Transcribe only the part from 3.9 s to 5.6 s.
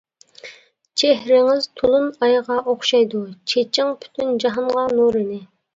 پۈتۈن جاھانغا نۇرىنى.